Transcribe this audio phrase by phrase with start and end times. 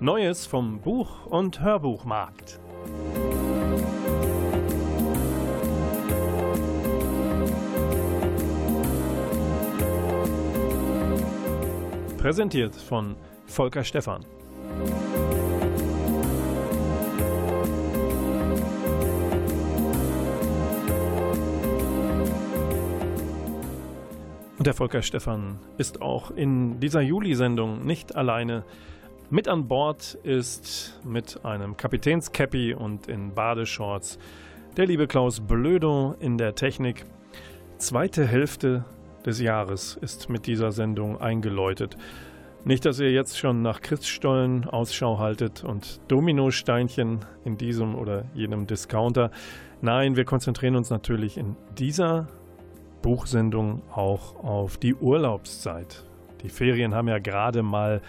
[0.00, 2.60] Neues vom Buch- und Hörbuchmarkt.
[12.16, 13.16] Präsentiert von
[13.46, 14.24] Volker Stephan.
[24.58, 28.62] Und der Volker Stephan ist auch in dieser Juli-Sendung nicht alleine.
[29.30, 34.18] Mit an Bord ist mit einem Kapitänscappy und in Badeshorts
[34.78, 37.04] der liebe Klaus Blödo in der Technik.
[37.76, 38.86] Zweite Hälfte
[39.26, 41.98] des Jahres ist mit dieser Sendung eingeläutet.
[42.64, 48.66] Nicht, dass ihr jetzt schon nach Christstollen Ausschau haltet und Dominosteinchen in diesem oder jenem
[48.66, 49.30] Discounter.
[49.82, 52.28] Nein, wir konzentrieren uns natürlich in dieser
[53.02, 56.06] Buchsendung auch auf die Urlaubszeit.
[56.42, 58.00] Die Ferien haben ja gerade mal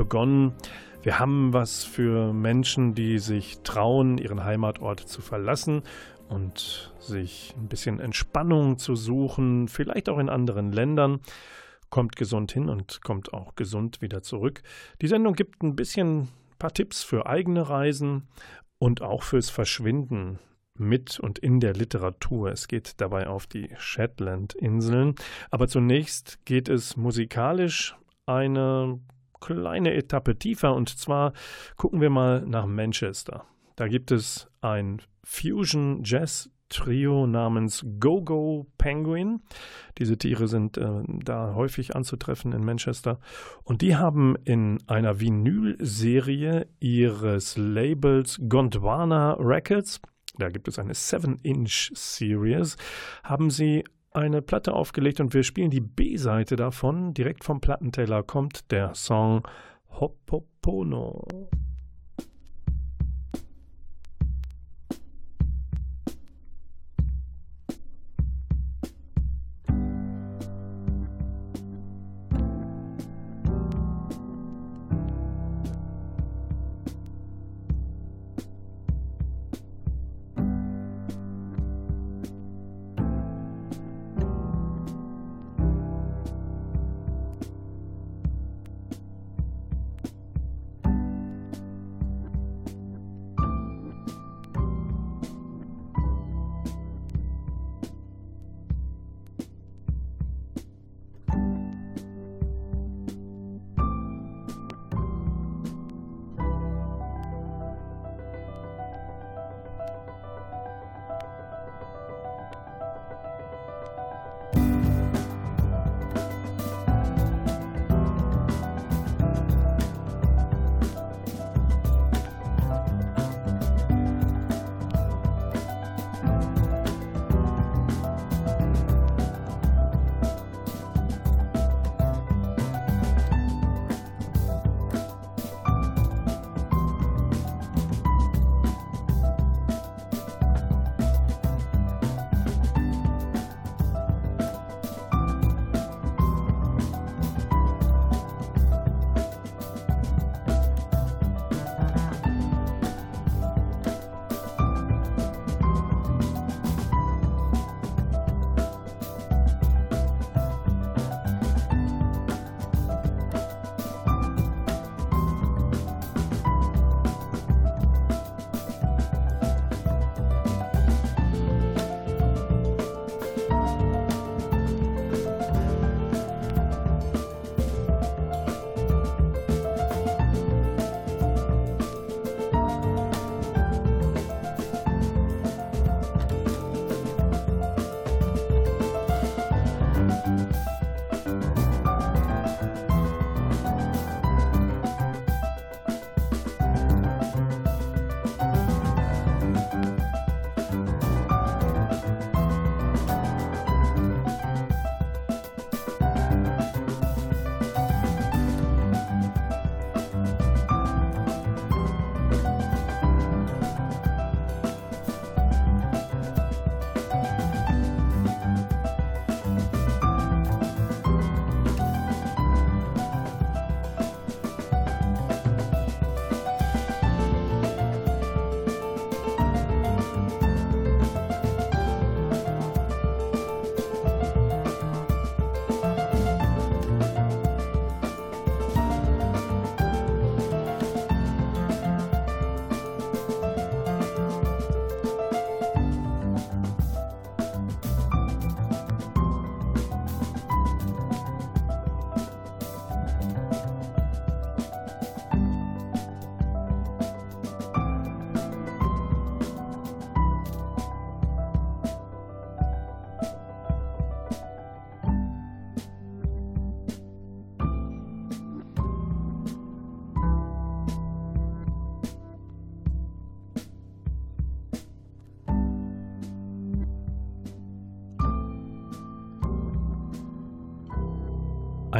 [0.00, 0.54] begonnen.
[1.02, 5.82] Wir haben was für Menschen, die sich trauen, ihren Heimatort zu verlassen
[6.30, 11.20] und sich ein bisschen Entspannung zu suchen, vielleicht auch in anderen Ländern.
[11.90, 14.62] Kommt gesund hin und kommt auch gesund wieder zurück.
[15.02, 16.28] Die Sendung gibt ein bisschen ein
[16.58, 18.26] paar Tipps für eigene Reisen
[18.78, 20.38] und auch fürs Verschwinden
[20.78, 22.50] mit und in der Literatur.
[22.50, 25.14] Es geht dabei auf die Shetland-Inseln.
[25.50, 28.98] Aber zunächst geht es musikalisch eine
[29.40, 31.32] kleine Etappe tiefer und zwar
[31.76, 33.44] gucken wir mal nach Manchester.
[33.76, 39.40] Da gibt es ein Fusion Jazz Trio namens Go-Go Penguin.
[39.98, 43.18] Diese Tiere sind äh, da häufig anzutreffen in Manchester.
[43.64, 50.00] Und die haben in einer Vinyl-Serie ihres Labels Gondwana Records
[50.38, 52.76] da gibt es eine 7-Inch-Series,
[53.24, 57.14] haben sie eine Platte aufgelegt und wir spielen die B-Seite davon.
[57.14, 59.46] Direkt vom Plattenteller kommt der Song
[59.88, 61.50] Hopopono.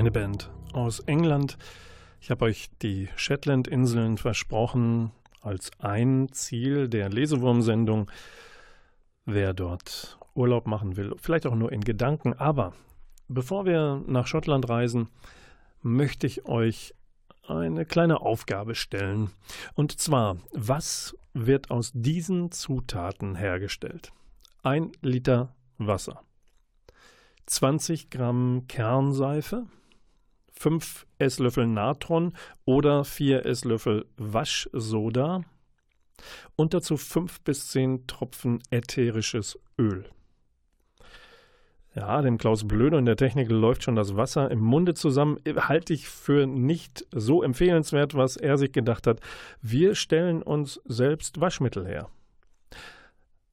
[0.00, 1.58] Eine Band aus England.
[2.22, 5.10] Ich habe euch die Shetland-Inseln versprochen
[5.42, 8.10] als ein Ziel der Lesewurm-Sendung.
[9.26, 12.32] Wer dort Urlaub machen will, vielleicht auch nur in Gedanken.
[12.32, 12.72] Aber
[13.28, 15.10] bevor wir nach Schottland reisen,
[15.82, 16.94] möchte ich euch
[17.46, 19.28] eine kleine Aufgabe stellen.
[19.74, 24.12] Und zwar, was wird aus diesen Zutaten hergestellt?
[24.62, 26.22] Ein Liter Wasser,
[27.44, 29.66] 20 Gramm Kernseife,
[30.60, 32.34] 5 Esslöffel Natron
[32.66, 35.40] oder 4 Esslöffel Waschsoda
[36.54, 40.04] und dazu 5 bis 10 Tropfen ätherisches Öl.
[41.94, 45.38] Ja, dem Klaus Blöde in der Technik läuft schon das Wasser im Munde zusammen.
[45.56, 49.20] Halte ich für nicht so empfehlenswert, was er sich gedacht hat.
[49.62, 52.10] Wir stellen uns selbst Waschmittel her.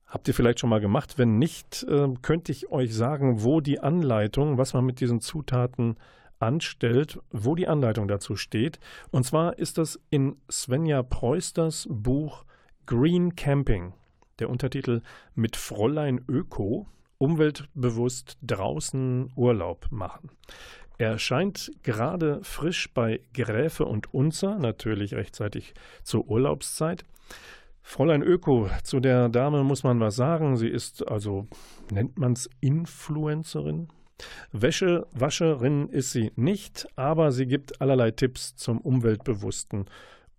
[0.07, 1.18] Habt ihr vielleicht schon mal gemacht?
[1.18, 5.95] Wenn nicht, äh, könnte ich euch sagen, wo die Anleitung, was man mit diesen Zutaten
[6.39, 8.80] anstellt, wo die Anleitung dazu steht.
[9.12, 12.45] Und zwar ist das in Svenja Preusters Buch
[12.86, 13.94] Green Camping.
[14.39, 15.01] Der Untertitel
[15.36, 16.88] Mit Fräulein Öko
[17.18, 20.30] umweltbewusst draußen Urlaub machen.
[21.00, 25.74] Er erscheint gerade frisch bei Gräfe und Unzer, natürlich rechtzeitig
[26.04, 27.06] zur Urlaubszeit.
[27.84, 30.57] Fräulein Öko, zu der Dame muss man was sagen.
[30.57, 31.48] Sie ist also,
[31.92, 33.89] nennt man es Influencerin?
[34.52, 39.86] Wäschewascherin ist sie nicht, aber sie gibt allerlei Tipps zum umweltbewussten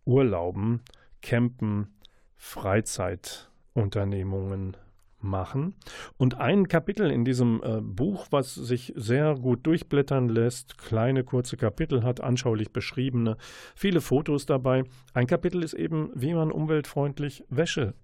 [0.05, 0.81] Urlauben,
[1.23, 1.95] Campen,
[2.37, 4.77] Freizeitunternehmungen
[5.21, 5.75] machen.
[6.17, 11.57] Und ein Kapitel in diesem äh, Buch, was sich sehr gut durchblättern lässt, kleine kurze
[11.57, 13.37] Kapitel hat, anschaulich beschriebene,
[13.75, 14.85] viele Fotos dabei.
[15.15, 17.95] Ein Kapitel ist eben, wie man umweltfreundlich Wäsche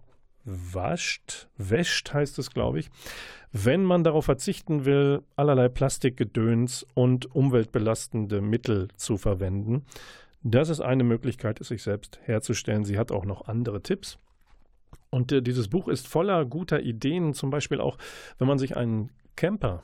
[0.45, 2.91] wascht, wäscht heißt es, glaube ich,
[3.53, 9.85] wenn man darauf verzichten will, allerlei Plastikgedöns und umweltbelastende Mittel zu verwenden.
[10.43, 12.85] Das ist eine Möglichkeit, es sich selbst herzustellen.
[12.85, 14.19] Sie hat auch noch andere Tipps.
[15.11, 17.97] Und äh, dieses Buch ist voller guter Ideen, zum Beispiel auch,
[18.39, 19.83] wenn man sich einen Camper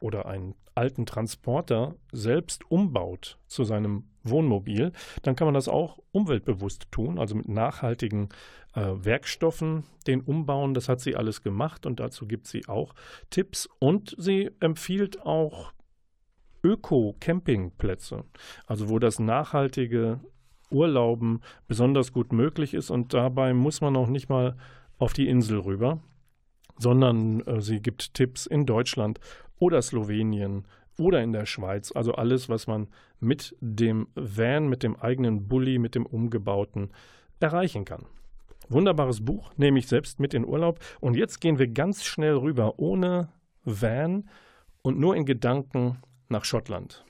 [0.00, 6.90] oder einen alten Transporter selbst umbaut zu seinem Wohnmobil, dann kann man das auch umweltbewusst
[6.90, 8.28] tun, also mit nachhaltigen
[8.74, 10.74] äh, Werkstoffen den umbauen.
[10.74, 12.94] Das hat sie alles gemacht und dazu gibt sie auch
[13.30, 13.68] Tipps.
[13.78, 15.72] Und sie empfiehlt auch
[16.62, 18.24] Öko-Campingplätze,
[18.66, 20.20] also wo das nachhaltige
[20.70, 22.90] Urlauben besonders gut möglich ist.
[22.90, 24.56] Und dabei muss man auch nicht mal
[24.98, 26.00] auf die Insel rüber,
[26.78, 29.20] sondern äh, sie gibt Tipps in Deutschland
[29.58, 30.66] oder Slowenien
[30.98, 31.92] oder in der Schweiz.
[31.92, 32.88] Also alles, was man
[33.20, 36.90] mit dem Van, mit dem eigenen Bulli, mit dem umgebauten
[37.40, 38.06] erreichen kann.
[38.74, 40.80] Wunderbares Buch, nehme ich selbst mit in Urlaub.
[41.00, 43.28] Und jetzt gehen wir ganz schnell rüber, ohne
[43.64, 44.28] Van
[44.82, 47.04] und nur in Gedanken nach Schottland.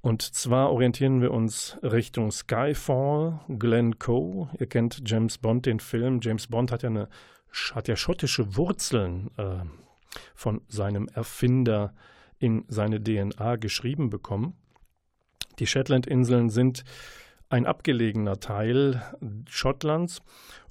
[0.00, 4.48] Und zwar orientieren wir uns Richtung Skyfall, Glenn Coe.
[4.58, 6.20] Ihr kennt James Bond, den Film.
[6.22, 7.08] James Bond hat ja, eine,
[7.74, 9.64] hat ja schottische Wurzeln äh,
[10.34, 11.94] von seinem Erfinder
[12.38, 14.54] in seine DNA geschrieben bekommen.
[15.58, 16.84] Die Shetland-Inseln sind
[17.48, 19.02] ein abgelegener Teil
[19.48, 20.20] Schottlands.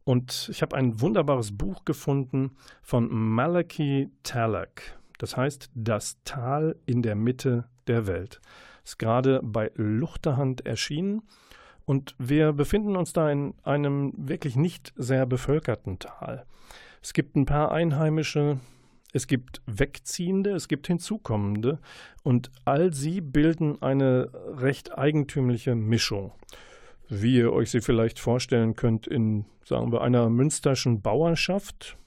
[0.04, 4.98] Und ich habe ein wunderbares Buch gefunden von Malachi Tallack.
[5.18, 8.40] Das heißt Das Tal in der Mitte der Welt.
[8.84, 11.24] Ist gerade bei Luchterhand erschienen.
[11.86, 16.46] Und wir befinden uns da in einem wirklich nicht sehr bevölkerten Tal.
[17.02, 18.60] Es gibt ein paar Einheimische,
[19.14, 21.80] es gibt Wegziehende, es gibt Hinzukommende
[22.24, 26.34] und all sie bilden eine recht eigentümliche Mischung.
[27.10, 31.98] Wie ihr euch sie vielleicht vorstellen könnt in, sagen wir, einer münsterschen Bauernschaft,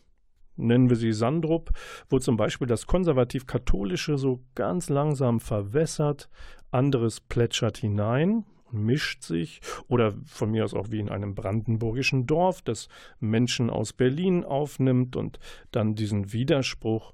[0.56, 1.70] nennen wir sie Sandrup,
[2.10, 6.28] wo zum Beispiel das konservativ-katholische so ganz langsam verwässert,
[6.70, 12.62] anderes plätschert hinein, mischt sich oder von mir aus auch wie in einem brandenburgischen Dorf,
[12.62, 15.38] das Menschen aus Berlin aufnimmt und
[15.72, 17.12] dann diesen Widerspruch,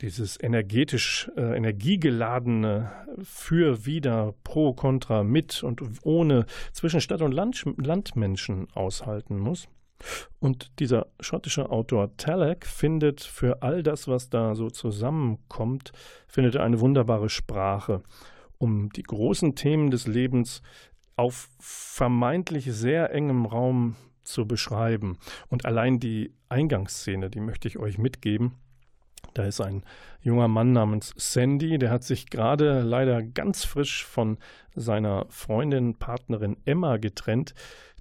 [0.00, 2.90] dieses energetisch, äh, energiegeladene
[3.22, 9.68] für, wieder, pro, contra, mit und ohne zwischen Stadt und Land, Landmenschen aushalten muss.
[10.40, 15.92] Und dieser schottische Autor Tallack findet für all das, was da so zusammenkommt,
[16.26, 18.02] findet er eine wunderbare Sprache
[18.62, 20.62] um die großen Themen des Lebens
[21.16, 25.18] auf vermeintlich sehr engem Raum zu beschreiben.
[25.48, 28.52] Und allein die Eingangsszene, die möchte ich euch mitgeben.
[29.34, 29.82] Da ist ein
[30.20, 34.38] junger Mann namens Sandy, der hat sich gerade leider ganz frisch von
[34.76, 37.54] seiner Freundin, Partnerin Emma getrennt.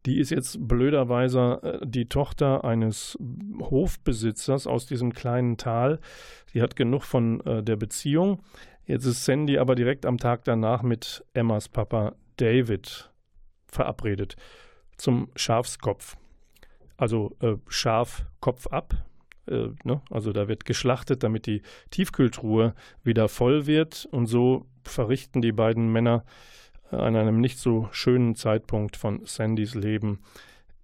[0.06, 3.18] Die ist jetzt blöderweise äh, die Tochter eines
[3.60, 6.00] Hofbesitzers aus diesem kleinen Tal.
[6.54, 8.40] Die hat genug von äh, der Beziehung.
[8.86, 13.12] Jetzt ist Sandy aber direkt am Tag danach mit Emmas Papa David
[13.68, 14.36] verabredet
[14.98, 16.18] zum Schafskopf.
[16.98, 18.94] Also äh, Schaf Kopf ab.
[19.48, 20.02] Äh, ne?
[20.10, 24.08] Also da wird geschlachtet, damit die Tiefkühltruhe wieder voll wird.
[24.12, 26.24] Und so verrichten die beiden Männer
[26.92, 30.20] an einem nicht so schönen Zeitpunkt von Sandys Leben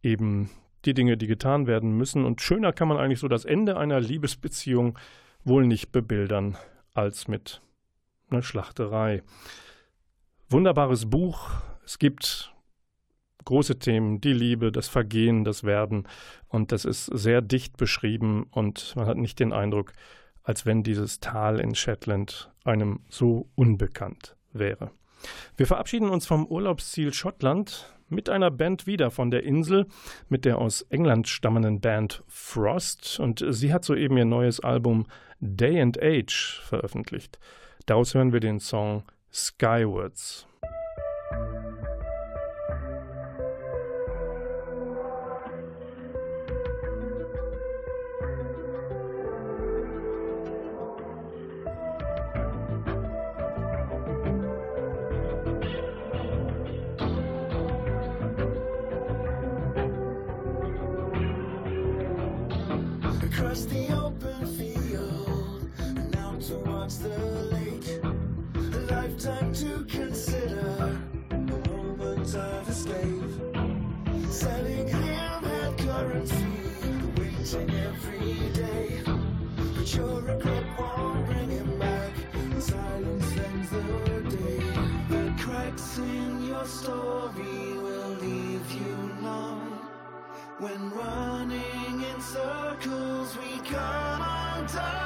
[0.01, 0.49] eben
[0.85, 2.25] die Dinge, die getan werden müssen.
[2.25, 4.97] Und schöner kann man eigentlich so das Ende einer Liebesbeziehung
[5.43, 6.57] wohl nicht bebildern
[6.93, 7.61] als mit
[8.29, 9.23] einer Schlachterei.
[10.49, 11.51] Wunderbares Buch.
[11.85, 12.53] Es gibt
[13.45, 16.07] große Themen, die Liebe, das Vergehen, das Werden.
[16.47, 19.93] Und das ist sehr dicht beschrieben und man hat nicht den Eindruck,
[20.43, 24.91] als wenn dieses Tal in Shetland einem so unbekannt wäre.
[25.55, 29.85] Wir verabschieden uns vom Urlaubsziel Schottland mit einer Band wieder von der Insel,
[30.29, 33.19] mit der aus England stammenden Band Frost.
[33.19, 35.05] Und sie hat soeben ihr neues Album
[35.39, 37.39] Day and Age veröffentlicht.
[37.85, 40.47] Daraus hören wir den Song Skywards.
[90.59, 94.23] When running in circles, we can't
[94.57, 94.97] undone.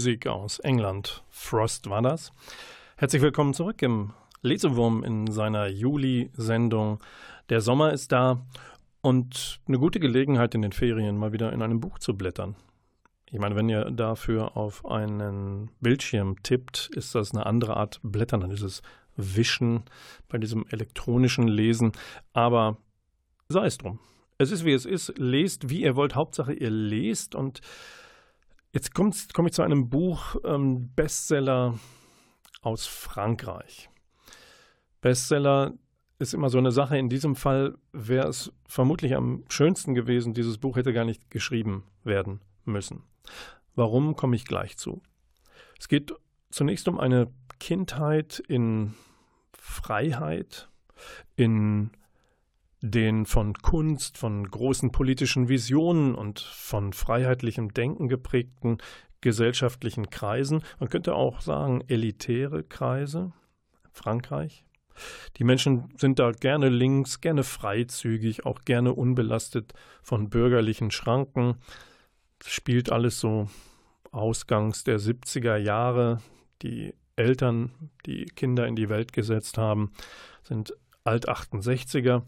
[0.00, 1.22] Musik aus England.
[1.28, 2.32] Frost war das.
[2.96, 7.00] Herzlich willkommen zurück im Lesewurm in seiner Juli-Sendung.
[7.50, 8.40] Der Sommer ist da
[9.02, 12.56] und eine gute Gelegenheit in den Ferien mal wieder in einem Buch zu blättern.
[13.30, 18.40] Ich meine, wenn ihr dafür auf einen Bildschirm tippt, ist das eine andere Art Blättern,
[18.40, 18.80] dann ist es
[19.16, 19.82] Wischen
[20.30, 21.92] bei diesem elektronischen Lesen.
[22.32, 22.78] Aber
[23.50, 23.98] sei es drum.
[24.38, 25.12] Es ist wie es ist.
[25.18, 26.14] Lest, wie ihr wollt.
[26.14, 27.60] Hauptsache, ihr lest und
[28.72, 31.78] Jetzt komme komm ich zu einem Buch, ähm, Bestseller
[32.62, 33.90] aus Frankreich.
[35.00, 35.74] Bestseller
[36.20, 36.96] ist immer so eine Sache.
[36.96, 41.84] In diesem Fall wäre es vermutlich am schönsten gewesen, dieses Buch hätte gar nicht geschrieben
[42.04, 43.02] werden müssen.
[43.74, 45.02] Warum komme ich gleich zu?
[45.78, 46.12] Es geht
[46.50, 48.94] zunächst um eine Kindheit in
[49.52, 50.68] Freiheit,
[51.34, 51.90] in
[52.82, 58.78] den von Kunst, von großen politischen Visionen und von freiheitlichem Denken geprägten
[59.20, 63.32] gesellschaftlichen Kreisen, man könnte auch sagen elitäre Kreise,
[63.92, 64.64] Frankreich.
[65.36, 71.56] Die Menschen sind da gerne links, gerne freizügig, auch gerne unbelastet von bürgerlichen Schranken.
[72.38, 73.48] Das spielt alles so
[74.10, 76.20] ausgangs der 70er Jahre.
[76.62, 79.92] Die Eltern, die Kinder in die Welt gesetzt haben,
[80.42, 82.22] sind Alt-68er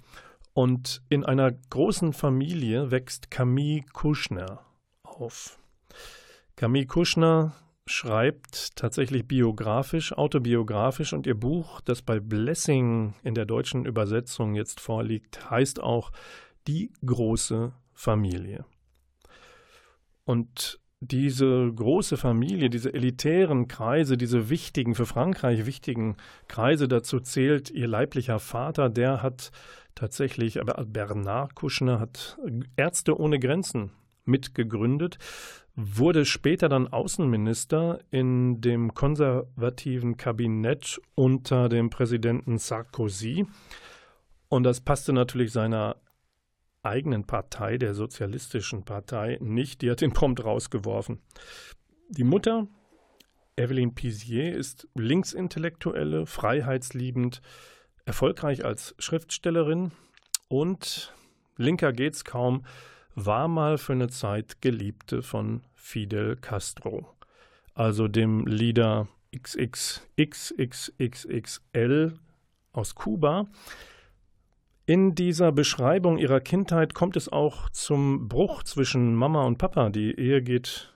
[0.54, 4.60] und in einer großen Familie wächst Camille Kuschner
[5.02, 5.58] auf.
[6.56, 7.54] Camille Kuschner
[7.86, 14.80] schreibt tatsächlich biografisch, autobiografisch und ihr Buch, das bei Blessing in der deutschen Übersetzung jetzt
[14.80, 16.12] vorliegt, heißt auch
[16.68, 18.64] Die große Familie.
[20.24, 27.70] Und diese große Familie, diese elitären Kreise, diese wichtigen, für Frankreich wichtigen Kreise, dazu zählt
[27.70, 29.50] ihr leiblicher Vater, der hat
[29.94, 32.38] tatsächlich, aber Bernard Kouchner hat
[32.76, 33.90] Ärzte ohne Grenzen
[34.24, 35.18] mitgegründet,
[35.74, 43.46] wurde später dann Außenminister in dem konservativen Kabinett unter dem Präsidenten Sarkozy.
[44.48, 45.96] Und das passte natürlich seiner
[46.82, 49.82] eigenen Partei, der Sozialistischen Partei, nicht.
[49.82, 51.20] Die hat ihn prompt rausgeworfen.
[52.08, 52.66] Die Mutter,
[53.56, 57.40] Evelyn Pizier, ist linksintellektuelle, freiheitsliebend,
[58.04, 59.92] erfolgreich als Schriftstellerin
[60.48, 61.12] und
[61.56, 62.64] linker geht's kaum,
[63.14, 67.14] war mal für eine Zeit Geliebte von Fidel Castro,
[67.74, 70.18] also dem Leader XXXXXL
[72.72, 73.46] aus Kuba.
[74.84, 79.90] In dieser Beschreibung ihrer Kindheit kommt es auch zum Bruch zwischen Mama und Papa.
[79.90, 80.92] Die Ehe geht,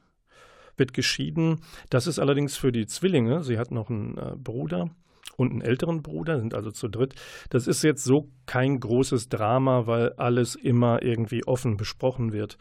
[0.77, 1.61] wird geschieden.
[1.89, 4.91] Das ist allerdings für die Zwillinge, sie hat noch einen äh, Bruder
[5.37, 7.15] und einen älteren Bruder, sind also zu dritt.
[7.51, 12.59] Das ist jetzt so kein großes Drama, weil alles immer irgendwie offen besprochen wird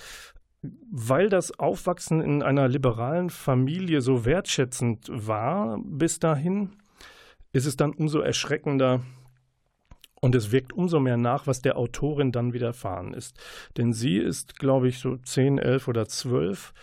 [0.63, 6.71] weil das Aufwachsen in einer liberalen Familie so wertschätzend war bis dahin,
[7.51, 9.01] ist es dann umso erschreckender
[10.21, 13.39] und es wirkt umso mehr nach, was der Autorin dann widerfahren ist.
[13.77, 16.73] Denn sie ist, glaube ich, so 10, 11 oder 12.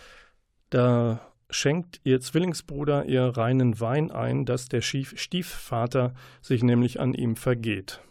[0.69, 7.37] Da schenkt ihr Zwillingsbruder ihr reinen Wein ein, dass der Stiefvater sich nämlich an ihm
[7.37, 8.01] vergeht.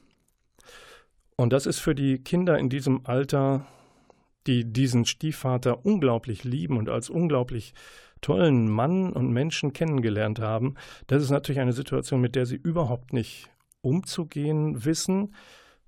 [1.37, 3.67] Und das ist für die Kinder in diesem Alter,
[4.49, 7.75] die diesen Stiefvater unglaublich lieben und als unglaublich
[8.21, 10.75] tollen Mann und Menschen kennengelernt haben,
[11.07, 15.35] das ist natürlich eine Situation, mit der sie überhaupt nicht umzugehen wissen,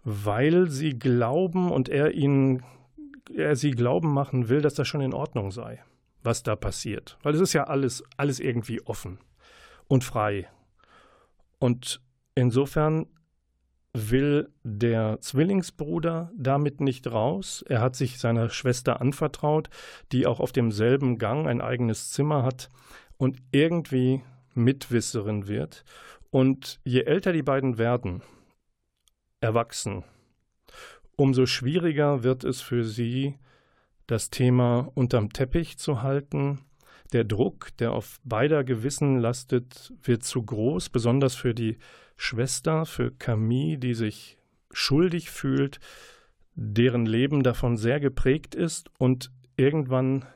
[0.04, 2.62] weil sie glauben und er ihnen,
[3.34, 5.82] er sie glauben machen will, dass das schon in Ordnung sei,
[6.22, 7.18] was da passiert.
[7.22, 9.18] Weil es ist ja alles, alles irgendwie offen.
[9.90, 10.48] und frei.
[11.58, 12.00] Und
[12.36, 13.06] insofern
[13.92, 17.64] will der Zwillingsbruder damit nicht raus.
[17.68, 19.68] Er hat sich seiner Schwester anvertraut,
[20.12, 22.68] die auch auf demselben Gang ein eigenes Zimmer hat
[23.16, 24.22] und irgendwie
[24.54, 25.84] Mitwisserin wird.
[26.30, 28.22] Und je älter die beiden werden,
[29.40, 30.04] erwachsen,
[31.16, 33.36] umso schwieriger wird es für sie,
[34.06, 36.60] das Thema unterm Teppich zu halten.
[37.12, 41.78] Der Druck, der auf beider Gewissen lastet, wird zu groß, besonders für die
[42.22, 44.36] Schwester, für Camille, die sich
[44.70, 45.80] schuldig fühlt,
[46.54, 50.26] deren Leben davon sehr geprägt ist und irgendwann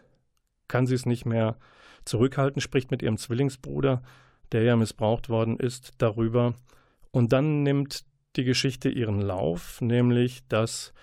[0.67, 1.59] kann sie es nicht mehr
[2.07, 4.03] zurückhalten, spricht mit ihrem Zwillingsbruder,
[4.51, 6.55] der ja missbraucht worden ist, darüber.
[7.11, 10.95] Und dann nimmt die Geschichte ihren Lauf, nämlich dass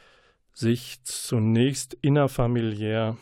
[0.51, 3.17] sich zunächst innerfamiliär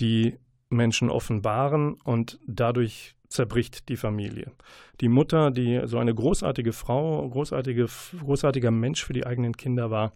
[0.00, 0.38] die
[0.70, 4.52] Menschen offenbaren und dadurch zerbricht die Familie.
[5.00, 7.86] Die Mutter, die so eine großartige Frau, großartige,
[8.20, 10.12] großartiger Mensch für die eigenen Kinder war,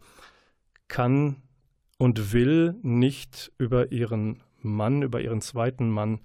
[0.88, 1.42] kann
[1.98, 6.20] und will nicht über ihren Mann, über ihren zweiten Mann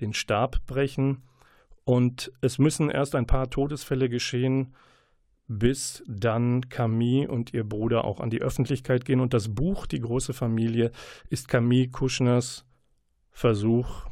[0.00, 1.22] den Stab brechen.
[1.84, 4.74] Und es müssen erst ein paar Todesfälle geschehen,
[5.48, 9.20] bis dann Camille und ihr Bruder auch an die Öffentlichkeit gehen.
[9.20, 10.92] Und das Buch Die große Familie
[11.28, 12.64] ist Camille Kuschners
[13.30, 14.09] Versuch,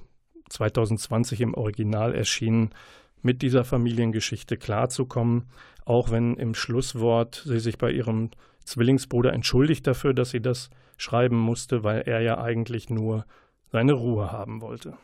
[0.48, 2.70] 2020 im Original erschienen,
[3.22, 5.46] mit dieser Familiengeschichte klarzukommen,
[5.84, 8.30] auch wenn im Schlusswort sie sich bei ihrem
[8.64, 13.24] Zwillingsbruder entschuldigt dafür, dass sie das schreiben musste, weil er ja eigentlich nur
[13.70, 14.94] seine Ruhe haben wollte.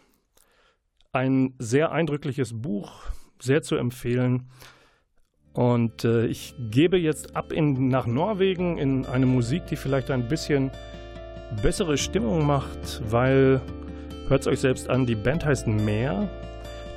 [1.13, 3.03] Ein sehr eindrückliches Buch,
[3.41, 4.49] sehr zu empfehlen.
[5.53, 10.29] Und äh, ich gebe jetzt ab in, nach Norwegen in eine Musik, die vielleicht ein
[10.29, 10.73] bisschen
[11.63, 13.61] bessere Stimmung macht, weil
[14.29, 16.29] Hört es euch selbst an, die Band heißt Meer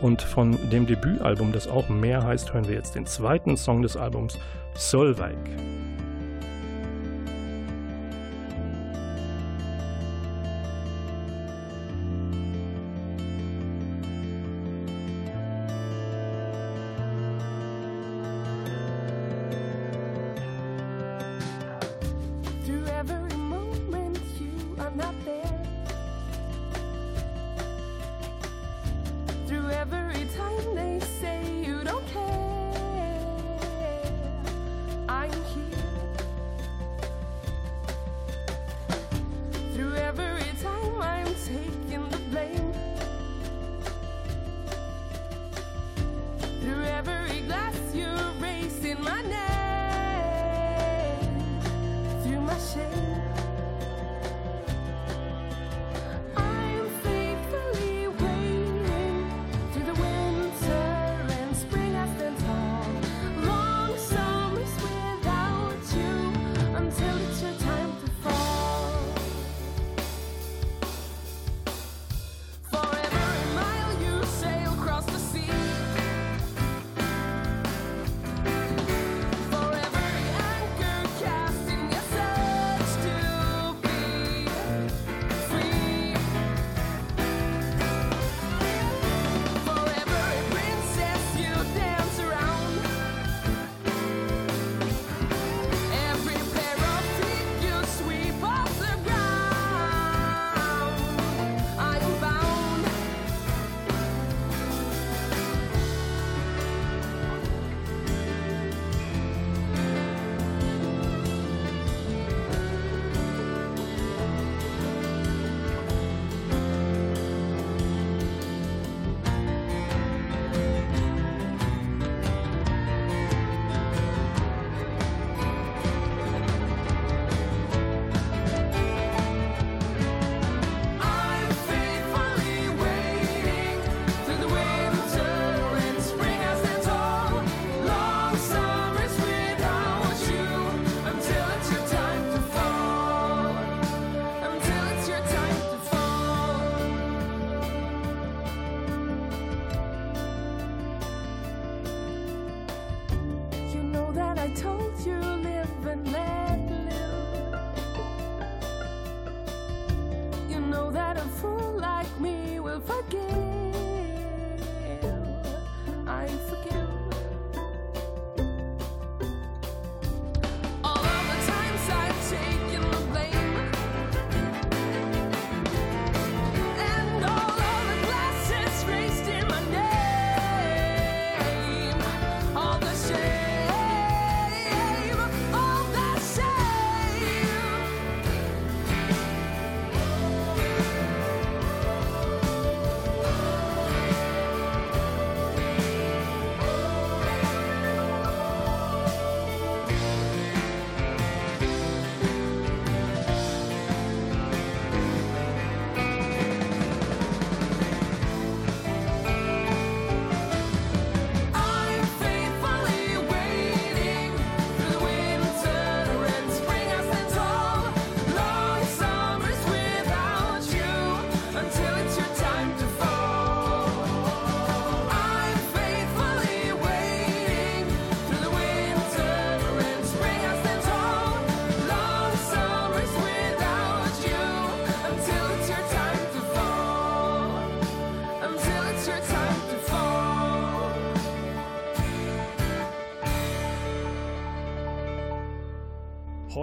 [0.01, 3.97] und von dem Debütalbum, das auch Meer heißt, hören wir jetzt den zweiten Song des
[3.97, 4.39] Albums,
[4.75, 5.35] Solveig.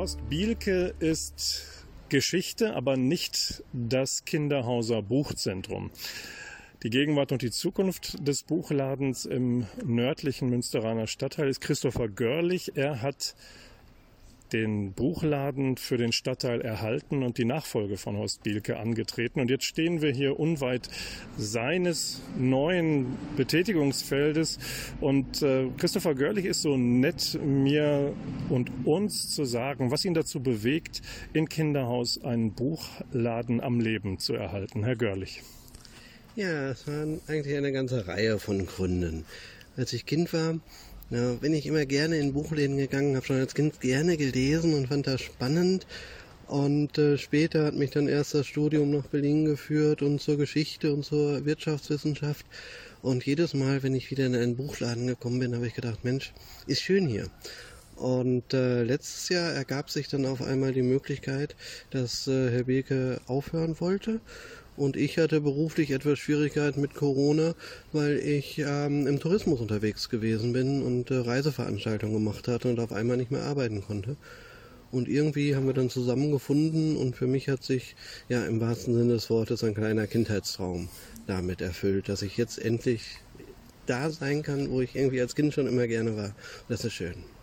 [0.05, 5.91] Horst Bielke ist Geschichte, aber nicht das Kinderhauser Buchzentrum.
[6.83, 12.73] Die Gegenwart und die Zukunft des Buchladens im nördlichen Münsteraner Stadtteil ist Christopher Görlich.
[12.75, 13.35] Er hat
[14.53, 19.41] den Buchladen für den Stadtteil erhalten und die Nachfolge von Horst Bielke angetreten.
[19.41, 20.89] Und jetzt stehen wir hier unweit
[21.37, 24.59] seines neuen Betätigungsfeldes.
[25.01, 28.13] Und äh, Christopher Görlich ist so nett, mir
[28.49, 31.03] und uns zu sagen, was ihn dazu bewegt,
[31.33, 34.85] in Kinderhaus einen Buchladen am Leben zu erhalten.
[34.85, 35.43] Herr Görlich.
[36.37, 39.25] Ja, es waren eigentlich eine ganze Reihe von Gründen.
[39.77, 40.59] Als ich Kind war,
[41.11, 44.89] ja, bin ich immer gerne in Buchläden gegangen, habe schon als Kind gerne gelesen und
[44.89, 45.87] fand das spannend.
[46.47, 50.93] Und äh, später hat mich dann erst das Studium nach Berlin geführt und zur Geschichte
[50.93, 52.45] und zur Wirtschaftswissenschaft.
[53.03, 56.33] Und jedes Mal, wenn ich wieder in einen Buchladen gekommen bin, habe ich gedacht, Mensch,
[56.67, 57.29] ist schön hier.
[57.97, 61.55] Und äh, letztes Jahr ergab sich dann auf einmal die Möglichkeit,
[61.91, 64.21] dass äh, Herr Beke aufhören wollte.
[64.77, 67.55] Und ich hatte beruflich etwas Schwierigkeiten mit Corona,
[67.93, 72.93] weil ich ähm, im Tourismus unterwegs gewesen bin und äh, Reiseveranstaltungen gemacht hatte und auf
[72.93, 74.17] einmal nicht mehr arbeiten konnte.
[74.91, 77.97] Und irgendwie haben wir dann zusammengefunden und für mich hat sich
[78.29, 80.89] ja im wahrsten Sinne des Wortes ein kleiner Kindheitstraum
[81.27, 83.19] damit erfüllt, dass ich jetzt endlich
[83.87, 86.35] da sein kann, wo ich irgendwie als Kind schon immer gerne war.
[86.69, 87.34] Das ist schön.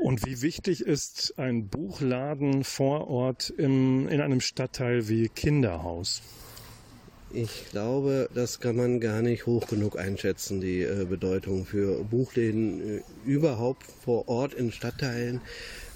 [0.00, 6.22] Und wie wichtig ist ein Buchladen vor Ort im, in einem Stadtteil wie Kinderhaus?
[7.32, 12.98] Ich glaube, das kann man gar nicht hoch genug einschätzen, die äh, Bedeutung für Buchläden
[12.98, 15.42] äh, überhaupt vor Ort in Stadtteilen.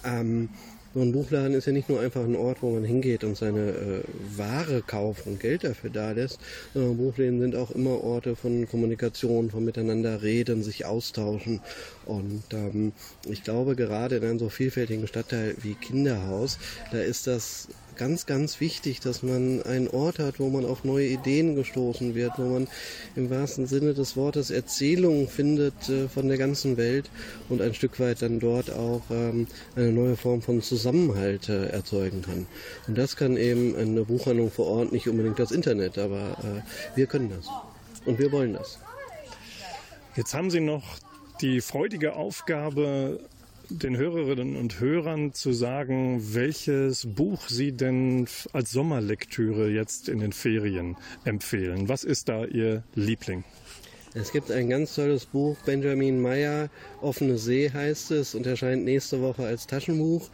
[0.04, 0.50] Ähm,
[0.94, 3.70] so ein Buchladen ist ja nicht nur einfach ein Ort, wo man hingeht und seine
[3.70, 4.02] äh,
[4.36, 6.38] Ware kauft und Geld dafür da lässt,
[6.72, 11.60] sondern Buchläden sind auch immer Orte von Kommunikation, von miteinander reden, sich austauschen.
[12.04, 12.92] Und ähm,
[13.28, 16.58] ich glaube, gerade in einem so vielfältigen Stadtteil wie Kinderhaus,
[16.92, 21.06] da ist das ganz, ganz wichtig, dass man einen Ort hat, wo man auf neue
[21.06, 22.68] Ideen gestoßen wird, wo man
[23.16, 27.10] im wahrsten Sinne des Wortes Erzählungen findet äh, von der ganzen Welt
[27.48, 32.22] und ein Stück weit dann dort auch ähm, eine neue Form von Zusammenhalt äh, erzeugen
[32.22, 32.46] kann.
[32.86, 37.06] Und das kann eben eine Buchhandlung vor Ort nicht unbedingt das Internet, aber äh, wir
[37.06, 37.48] können das.
[38.04, 38.78] Und wir wollen das.
[40.16, 40.98] Jetzt haben Sie noch
[41.40, 43.20] die freudige Aufgabe,
[43.70, 50.32] den Hörerinnen und Hörern zu sagen, welches Buch Sie denn als Sommerlektüre jetzt in den
[50.32, 51.88] Ferien empfehlen.
[51.88, 53.44] Was ist da Ihr Liebling?
[54.16, 59.20] Es gibt ein ganz tolles Buch, Benjamin Meyer, Offene See heißt es und erscheint nächste
[59.20, 60.30] Woche als Taschenbuch.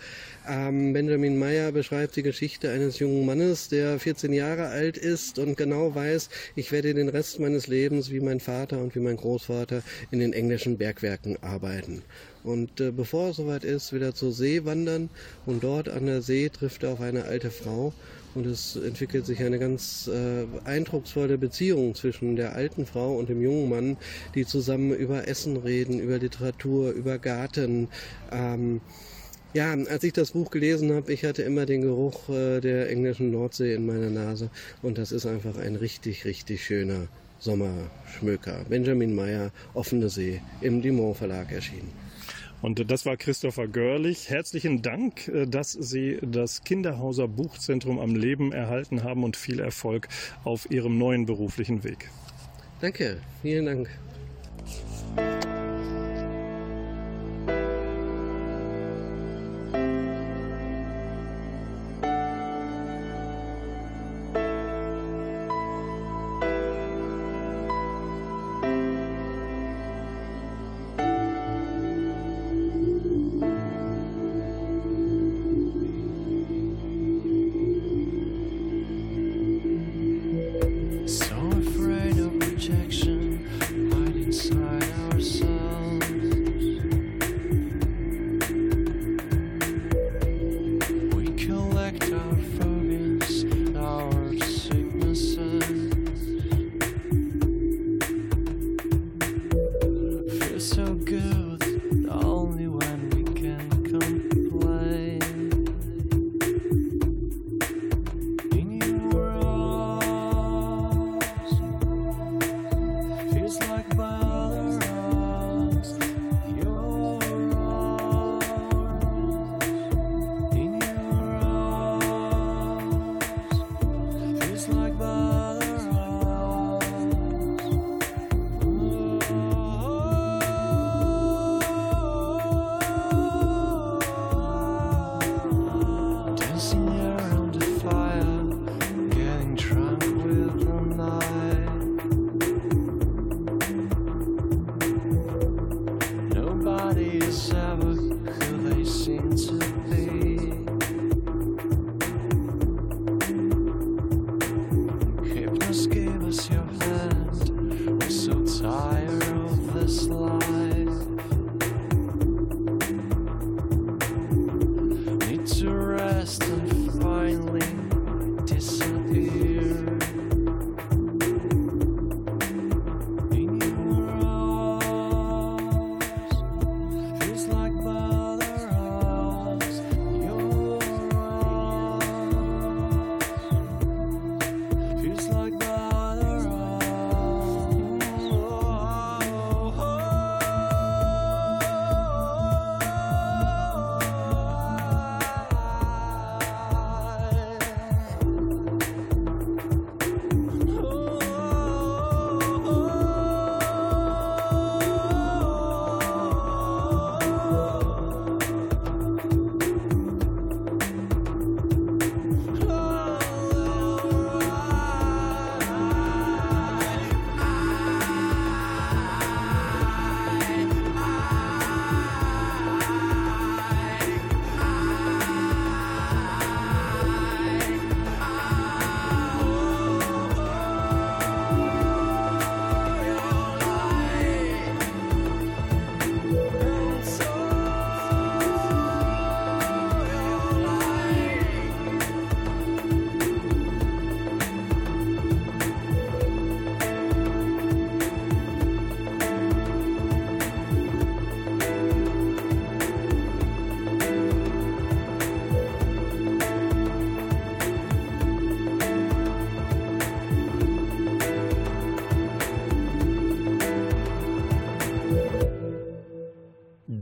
[0.46, 5.56] Ähm, Benjamin Meyer beschreibt die Geschichte eines jungen Mannes, der 14 Jahre alt ist und
[5.56, 9.82] genau weiß, ich werde den Rest meines Lebens wie mein Vater und wie mein Großvater
[10.10, 12.02] in den englischen Bergwerken arbeiten.
[12.42, 15.10] Und äh, bevor er soweit ist, will er zur See wandern
[15.46, 17.92] und dort an der See trifft er auf eine alte Frau
[18.34, 23.42] und es entwickelt sich eine ganz äh, eindrucksvolle Beziehung zwischen der alten Frau und dem
[23.42, 23.96] jungen Mann,
[24.34, 27.88] die zusammen über Essen reden, über Literatur, über Garten.
[28.30, 28.80] Ähm,
[29.52, 33.32] ja, als ich das Buch gelesen habe, ich hatte immer den Geruch äh, der englischen
[33.32, 34.48] Nordsee in meiner Nase
[34.80, 37.08] und das ist einfach ein richtig, richtig schöner
[37.40, 38.64] Sommerschmöker.
[38.68, 41.99] Benjamin Meyer, Offene See, im Dumont Verlag erschienen.
[42.62, 44.28] Und das war Christopher Görlich.
[44.28, 50.08] Herzlichen Dank, äh, dass Sie das Kinderhauser Buchzentrum am Leben erhalten haben und viel Erfolg
[50.44, 52.10] auf Ihrem neuen beruflichen Weg.
[52.80, 53.90] Danke, vielen Dank.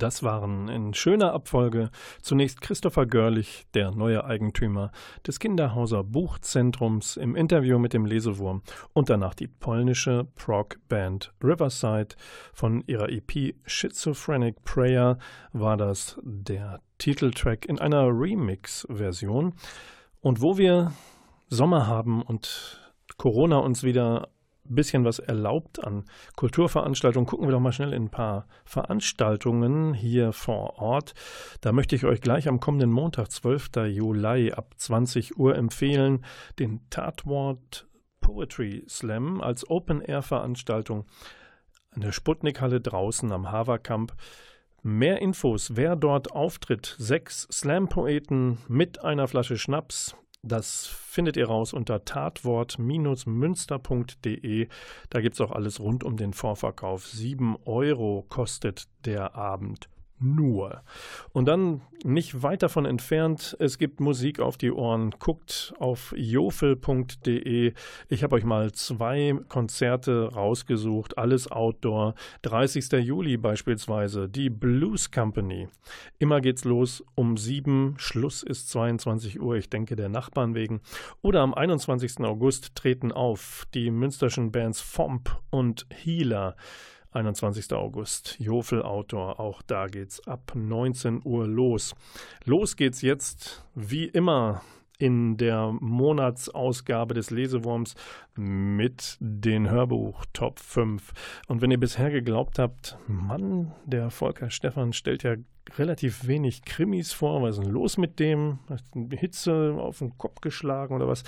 [0.09, 1.91] Das waren in schöner Abfolge
[2.23, 4.91] zunächst Christopher Görlich, der neue Eigentümer
[5.27, 8.63] des Kinderhauser Buchzentrums im Interview mit dem Lesewurm
[8.95, 12.17] und danach die polnische Prog-Band Riverside.
[12.55, 15.19] Von ihrer EP Schizophrenic Prayer
[15.53, 19.53] war das der Titeltrack in einer Remix-Version.
[20.23, 20.93] Und wo wir
[21.49, 22.81] Sommer haben und
[23.19, 24.31] Corona uns wieder
[24.75, 26.05] bisschen was erlaubt an
[26.37, 27.27] Kulturveranstaltungen.
[27.27, 31.15] Gucken wir doch mal schnell in ein paar Veranstaltungen hier vor Ort.
[31.61, 33.71] Da möchte ich euch gleich am kommenden Montag, 12.
[33.89, 36.25] Juli ab 20 Uhr empfehlen,
[36.59, 37.87] den Tatwort
[38.21, 41.07] Poetry Slam als Open-Air-Veranstaltung
[41.93, 44.15] an der Sputnik-Halle draußen am Haverkamp.
[44.83, 51.73] Mehr Infos, wer dort auftritt, sechs Slam-Poeten mit einer Flasche Schnaps, das findet ihr raus
[51.73, 54.69] unter tatwort-münster.de.
[55.11, 57.07] Da gibt es auch alles rund um den Vorverkauf.
[57.07, 59.89] Sieben Euro kostet der Abend
[60.21, 60.83] nur.
[61.33, 65.11] Und dann nicht weit davon entfernt, es gibt Musik auf die Ohren.
[65.19, 67.73] Guckt auf jofel.de.
[68.09, 72.15] Ich habe euch mal zwei Konzerte rausgesucht, alles Outdoor.
[72.43, 72.93] 30.
[73.05, 75.69] Juli beispielsweise die Blues Company.
[76.19, 80.81] Immer geht's los um sieben, Schluss ist 22 Uhr, ich denke der Nachbarn wegen.
[81.23, 82.21] Oder am 21.
[82.21, 86.57] August treten auf die münsterschen Bands Fomp und Healer.
[87.13, 87.73] 21.
[87.73, 91.95] August, Jofel Outdoor, auch da geht's ab 19 Uhr los.
[92.45, 94.63] Los geht's jetzt, wie immer,
[94.99, 97.95] in der Monatsausgabe des Lesewurms
[98.35, 101.13] mit den Hörbuch Top 5.
[101.47, 105.37] Und wenn ihr bisher geglaubt habt, Mann, der Volker Stefan stellt ja
[105.77, 108.59] relativ wenig Krimis vor, was ist denn los mit dem?
[108.69, 111.23] Hat Hitze auf den Kopf geschlagen oder was?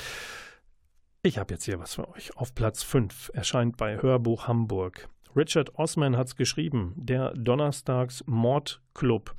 [1.22, 2.36] Ich habe jetzt hier was für euch.
[2.36, 9.34] Auf Platz 5 erscheint bei Hörbuch Hamburg Richard Osman hat es geschrieben, der Donnerstags Mordclub.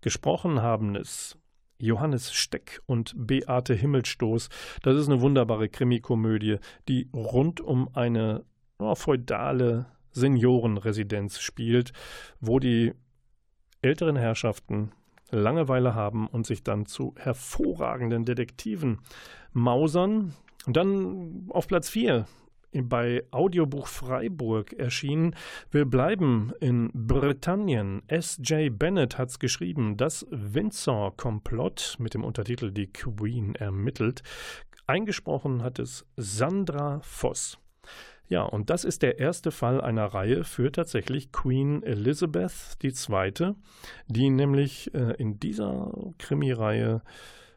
[0.00, 1.38] Gesprochen haben es
[1.78, 4.48] Johannes Steck und Beate Himmelstoß.
[4.82, 6.58] Das ist eine wunderbare Krimikomödie,
[6.88, 8.44] die rund um eine
[8.78, 11.92] oh, feudale Seniorenresidenz spielt,
[12.40, 12.92] wo die
[13.82, 14.92] älteren Herrschaften
[15.30, 18.98] Langeweile haben und sich dann zu hervorragenden Detektiven
[19.52, 20.34] mausern.
[20.66, 22.26] Und dann auf Platz 4
[22.72, 25.34] bei Audiobuch Freiburg erschienen.
[25.70, 28.02] Wir bleiben in Britannien.
[28.06, 28.76] S.J.
[28.76, 29.96] Bennett hat es geschrieben.
[29.96, 34.22] Das Windsor-Komplott mit dem Untertitel Die Queen ermittelt.
[34.86, 37.58] Eingesprochen hat es Sandra Voss.
[38.28, 43.54] Ja, und das ist der erste Fall einer Reihe für tatsächlich Queen Elizabeth II.,
[44.06, 47.02] die nämlich äh, in dieser Krimireihe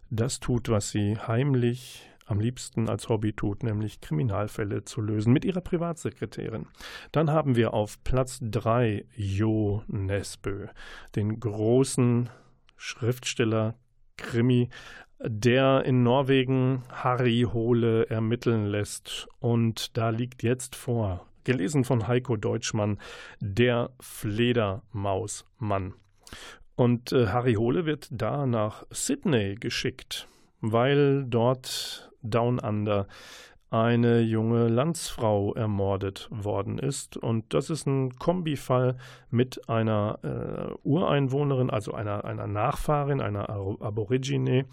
[0.10, 5.46] das tut, was sie heimlich am liebsten als Hobby tut, nämlich Kriminalfälle zu lösen mit
[5.46, 6.68] ihrer Privatsekretärin.
[7.12, 10.68] Dann haben wir auf Platz 3 Jo Nesbø,
[11.16, 12.30] den großen
[12.78, 13.76] Schriftsteller,
[14.18, 14.70] Krimi,
[15.20, 19.28] der in Norwegen Harry Hole ermitteln lässt.
[19.40, 23.00] Und da liegt jetzt vor, gelesen von Heiko Deutschmann,
[23.40, 25.94] der Fledermausmann.
[26.76, 30.28] Und äh, Harry Hole wird da nach Sydney geschickt,
[30.62, 33.08] weil dort Down Under
[33.74, 37.18] eine junge Landsfrau ermordet worden ist.
[37.18, 38.98] Und das ist ein Kombifall
[39.32, 44.66] mit einer äh, Ureinwohnerin, also einer, einer Nachfahrin, einer Aborigine,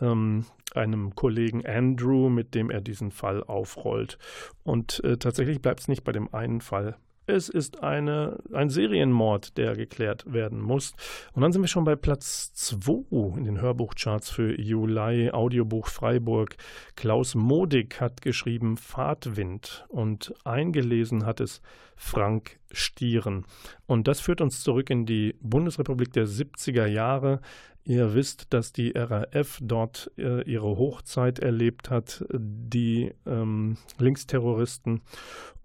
[0.00, 0.44] ähm,
[0.76, 4.16] einem Kollegen Andrew, mit dem er diesen Fall aufrollt.
[4.62, 6.96] Und äh, tatsächlich bleibt es nicht bei dem einen Fall
[7.30, 10.92] es ist eine, ein Serienmord, der geklärt werden muss.
[11.32, 16.56] Und dann sind wir schon bei Platz 2 in den Hörbuchcharts für Juli, Audiobuch Freiburg.
[16.96, 21.62] Klaus Modig hat geschrieben Fahrtwind und eingelesen hat es
[21.96, 23.44] Frank Stieren.
[23.86, 27.40] Und das führt uns zurück in die Bundesrepublik der 70er Jahre.
[27.84, 35.02] Ihr wisst, dass die RAF dort äh, ihre Hochzeit erlebt hat, die ähm, Linksterroristen.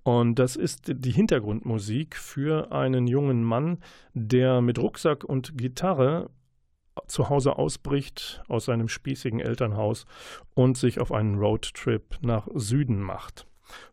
[0.05, 3.79] Und das ist die Hintergrundmusik für einen jungen Mann,
[4.13, 6.29] der mit Rucksack und Gitarre
[7.07, 10.05] zu Hause ausbricht aus seinem spießigen Elternhaus
[10.53, 13.47] und sich auf einen Roadtrip nach Süden macht.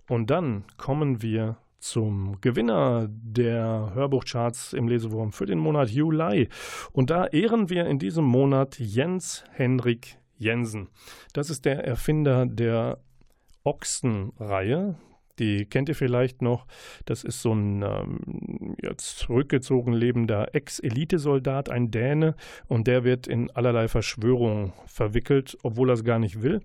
[0.06, 6.50] Und dann kommen wir zum Gewinner der Hörbuchcharts im Lesewurm für den Monat Juli.
[6.92, 10.90] Und da ehren wir in diesem Monat Jens Henrik Jensen.
[11.32, 12.98] Das ist der Erfinder der
[13.64, 14.96] Ochsenreihe,
[15.38, 16.66] die kennt ihr vielleicht noch.
[17.04, 22.34] Das ist so ein ähm, jetzt zurückgezogen lebender Ex-Elitesoldat, ein Däne,
[22.68, 26.60] und der wird in allerlei Verschwörungen verwickelt, obwohl er es gar nicht will.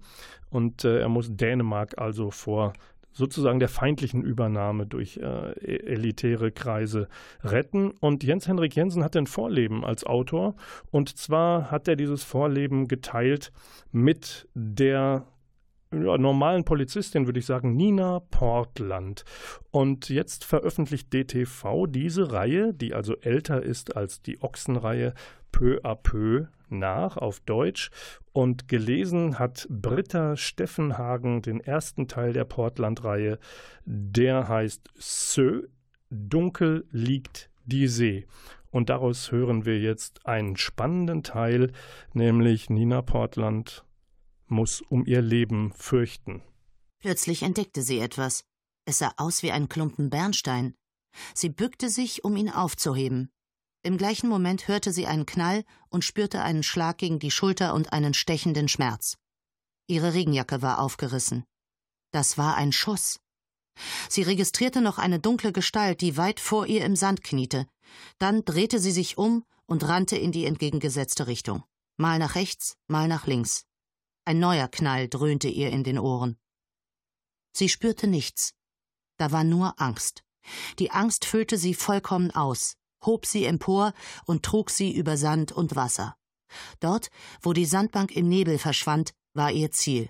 [0.50, 2.74] Und äh, er muss Dänemark also vor
[3.18, 7.08] sozusagen der feindlichen Übernahme durch äh, e-, elitäre Kreise
[7.44, 7.92] retten.
[8.00, 10.56] Und Jens Henrik Jensen hat ein Vorleben als Autor.
[10.92, 13.52] Und zwar hat er dieses Vorleben geteilt
[13.92, 15.26] mit der
[15.92, 19.24] ja, normalen Polizistin, würde ich sagen, Nina Portland.
[19.72, 25.14] Und jetzt veröffentlicht DTV diese Reihe, die also älter ist als die Ochsenreihe,
[25.52, 27.90] peu à peu nach auf Deutsch.
[28.34, 33.40] Und gelesen hat Britta Steffenhagen den ersten Teil der Portland-Reihe.
[33.86, 35.68] Der heißt Sö,
[36.10, 38.28] dunkel liegt die See.
[38.70, 41.72] Und daraus hören wir jetzt einen spannenden Teil,
[42.14, 43.86] nämlich Nina Portland
[44.48, 46.42] muss um ihr Leben fürchten.
[47.00, 48.44] Plötzlich entdeckte sie etwas.
[48.86, 50.74] Es sah aus wie ein Klumpen Bernstein.
[51.34, 53.30] Sie bückte sich, um ihn aufzuheben.
[53.84, 57.94] Im gleichen Moment hörte sie einen Knall und spürte einen Schlag gegen die Schulter und
[57.94, 59.18] einen stechenden Schmerz.
[59.88, 61.46] Ihre Regenjacke war aufgerissen.
[62.12, 63.20] Das war ein Schuss.
[64.10, 67.68] Sie registrierte noch eine dunkle Gestalt, die weit vor ihr im Sand kniete.
[68.18, 71.64] Dann drehte sie sich um und rannte in die entgegengesetzte Richtung.
[71.98, 73.66] Mal nach rechts, mal nach links.
[74.28, 76.38] Ein neuer Knall dröhnte ihr in den Ohren.
[77.54, 78.56] Sie spürte nichts.
[79.16, 80.26] Da war nur Angst.
[80.80, 82.76] Die Angst füllte sie vollkommen aus,
[83.06, 83.94] hob sie empor
[84.26, 86.18] und trug sie über Sand und Wasser.
[86.82, 87.10] Dort,
[87.42, 90.10] wo die Sandbank im Nebel verschwand, war ihr Ziel.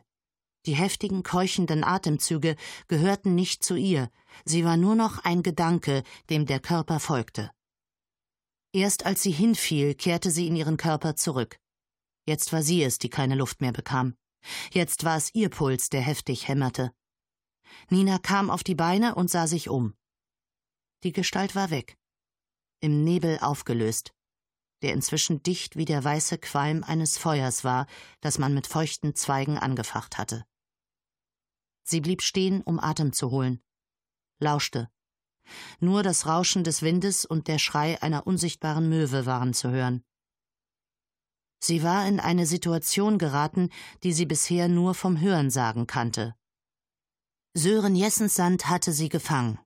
[0.66, 2.56] Die heftigen, keuchenden Atemzüge
[2.88, 4.10] gehörten nicht zu ihr,
[4.46, 6.02] sie war nur noch ein Gedanke,
[6.32, 7.52] dem der Körper folgte.
[8.74, 11.60] Erst als sie hinfiel, kehrte sie in ihren Körper zurück.
[12.28, 14.18] Jetzt war sie es, die keine Luft mehr bekam.
[14.72, 16.92] Jetzt war es ihr Puls, der heftig hämmerte.
[17.90, 19.96] Nina kam auf die Beine und sah sich um.
[21.04, 21.98] Die Gestalt war weg.
[22.82, 24.14] Im Nebel aufgelöst,
[24.82, 27.88] der inzwischen dicht wie der weiße Qualm eines Feuers war,
[28.20, 30.46] das man mit feuchten Zweigen angefacht hatte.
[31.84, 33.64] Sie blieb stehen, um Atem zu holen,
[34.40, 34.90] lauschte.
[35.80, 40.04] Nur das Rauschen des Windes und der Schrei einer unsichtbaren Möwe waren zu hören.
[41.60, 43.70] Sie war in eine Situation geraten,
[44.04, 46.36] die sie bisher nur vom Hörensagen kannte.
[47.54, 49.60] Sören Jessensand hatte sie gefangen.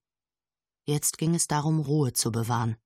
[0.85, 2.77] Jetzt ging es darum, Ruhe zu bewahren.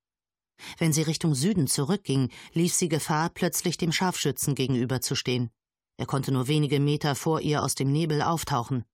[0.77, 5.51] Wenn sie Richtung Süden zurückging, lief sie Gefahr, plötzlich dem Scharfschützen gegenüberzustehen.
[5.97, 8.85] Er konnte nur wenige Meter vor ihr aus dem Nebel auftauchen.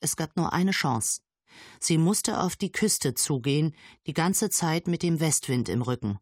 [0.00, 1.20] Es gab nur eine Chance.
[1.78, 3.74] Sie musste auf die Küste zugehen,
[4.06, 6.18] die ganze Zeit mit dem Westwind im Rücken.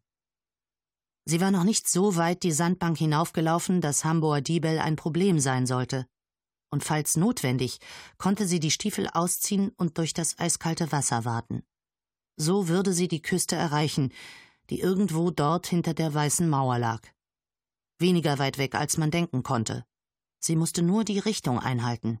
[1.25, 5.67] Sie war noch nicht so weit die Sandbank hinaufgelaufen, dass Hamburger Diebel ein Problem sein
[5.67, 6.07] sollte.
[6.71, 7.79] Und falls notwendig,
[8.17, 11.63] konnte sie die Stiefel ausziehen und durch das eiskalte Wasser warten.
[12.35, 14.13] So würde sie die Küste erreichen,
[14.69, 17.01] die irgendwo dort hinter der weißen Mauer lag.
[17.97, 19.85] Weniger weit weg, als man denken konnte.
[20.39, 22.19] Sie musste nur die Richtung einhalten.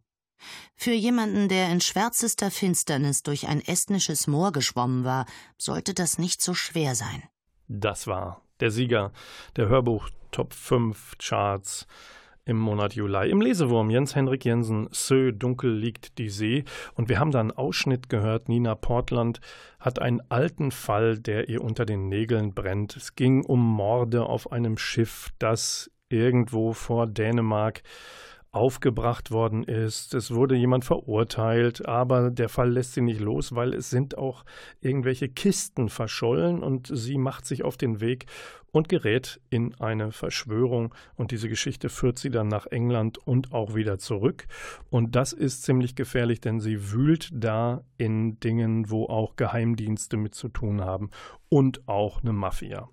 [0.75, 5.25] Für jemanden, der in schwärzester Finsternis durch ein estnisches Moor geschwommen war,
[5.57, 7.23] sollte das nicht so schwer sein.
[7.67, 9.11] Das war der Sieger
[9.55, 11.87] der Hörbuch Top 5 Charts
[12.45, 13.29] im Monat Juli.
[13.29, 16.63] Im Lesewurm Jens Henrik Jensen, Sö, dunkel liegt die See.
[16.95, 18.49] Und wir haben da einen Ausschnitt gehört.
[18.49, 19.39] Nina Portland
[19.79, 22.95] hat einen alten Fall, der ihr unter den Nägeln brennt.
[22.95, 27.83] Es ging um Morde auf einem Schiff, das irgendwo vor Dänemark
[28.51, 30.13] aufgebracht worden ist.
[30.13, 34.43] Es wurde jemand verurteilt, aber der Fall lässt sie nicht los, weil es sind auch
[34.81, 38.25] irgendwelche Kisten verschollen und sie macht sich auf den Weg
[38.71, 43.75] und gerät in eine Verschwörung und diese Geschichte führt sie dann nach England und auch
[43.75, 44.47] wieder zurück
[44.89, 50.33] und das ist ziemlich gefährlich, denn sie wühlt da in Dingen, wo auch Geheimdienste mit
[50.35, 51.09] zu tun haben
[51.49, 52.89] und auch eine Mafia.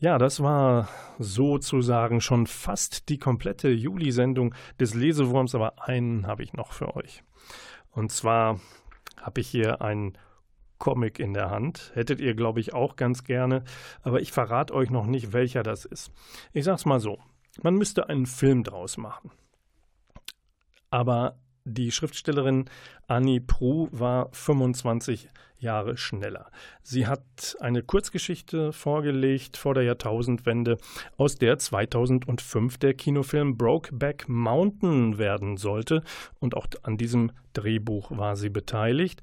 [0.00, 0.88] Ja, das war
[1.18, 7.22] sozusagen schon fast die komplette Juli-Sendung des Lesewurms, aber einen habe ich noch für euch.
[7.90, 8.60] Und zwar
[9.20, 10.16] habe ich hier einen
[10.78, 11.92] Comic in der Hand.
[11.92, 13.62] Hättet ihr, glaube ich, auch ganz gerne,
[14.02, 16.10] aber ich verrate euch noch nicht, welcher das ist.
[16.54, 17.18] Ich sage es mal so:
[17.62, 19.30] Man müsste einen Film draus machen.
[20.88, 22.66] Aber die Schriftstellerin
[23.06, 25.28] Annie Prue war 25
[25.60, 26.50] Jahre schneller.
[26.82, 30.78] Sie hat eine Kurzgeschichte vorgelegt vor der Jahrtausendwende,
[31.16, 36.02] aus der 2005 der Kinofilm Brokeback Mountain werden sollte.
[36.38, 39.22] Und auch an diesem Drehbuch war sie beteiligt.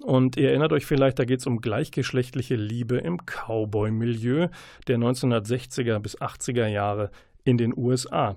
[0.00, 4.48] Und ihr erinnert euch vielleicht, da geht es um gleichgeschlechtliche Liebe im Cowboy-Milieu
[4.86, 7.10] der 1960er bis 80er Jahre
[7.44, 8.36] in den USA.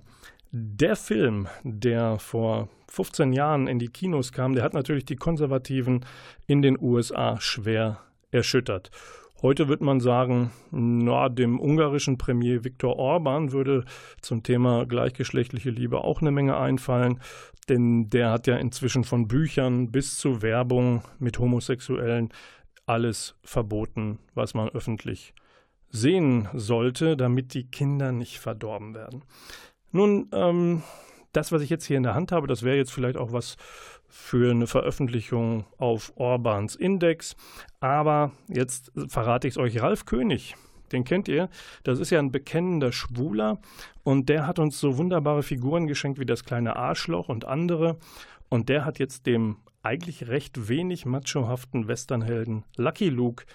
[0.52, 6.06] Der Film, der vor 15 Jahren in die Kinos kam, der hat natürlich die Konservativen
[6.46, 7.98] in den USA schwer
[8.30, 8.92] erschüttert.
[9.42, 13.84] Heute wird man sagen, na, dem ungarischen Premier Viktor Orban würde
[14.22, 17.20] zum Thema gleichgeschlechtliche Liebe auch eine Menge einfallen,
[17.68, 22.30] denn der hat ja inzwischen von Büchern bis zu Werbung mit Homosexuellen
[22.86, 25.34] alles verboten, was man öffentlich
[25.90, 29.24] sehen sollte, damit die Kinder nicht verdorben werden.
[29.92, 30.84] Nun, ähm,
[31.34, 33.58] das, was ich jetzt hier in der Hand habe, das wäre jetzt vielleicht auch was
[34.08, 37.36] für eine Veröffentlichung auf Orbans Index.
[37.80, 39.82] Aber jetzt verrate ich es euch.
[39.82, 40.56] Ralf König,
[40.92, 41.50] den kennt ihr.
[41.84, 43.60] Das ist ja ein bekennender Schwuler
[44.04, 47.98] und der hat uns so wunderbare Figuren geschenkt wie das kleine Arschloch und andere.
[48.50, 53.46] Und der hat jetzt dem eigentlich recht wenig machohaften Westernhelden Lucky Luke